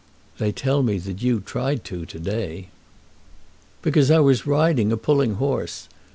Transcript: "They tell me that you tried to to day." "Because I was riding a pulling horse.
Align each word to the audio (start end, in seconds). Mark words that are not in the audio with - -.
"They 0.39 0.51
tell 0.51 0.81
me 0.81 0.97
that 0.97 1.21
you 1.21 1.41
tried 1.41 1.83
to 1.83 2.07
to 2.07 2.19
day." 2.19 2.69
"Because 3.83 4.09
I 4.09 4.17
was 4.19 4.47
riding 4.47 4.91
a 4.91 4.97
pulling 4.97 5.35
horse. 5.35 5.87